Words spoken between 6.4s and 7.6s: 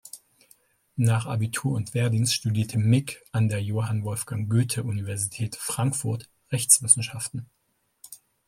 Rechtswissenschaften.